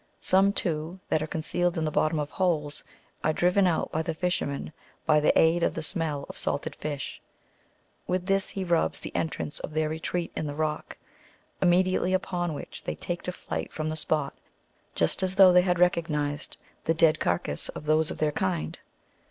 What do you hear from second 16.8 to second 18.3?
the dead carcases of those of